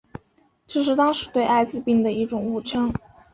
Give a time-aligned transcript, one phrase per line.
[0.65, 2.91] 这是当时对艾滋病的一种误称。